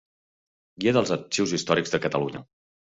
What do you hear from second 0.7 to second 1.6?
Guia dels arxius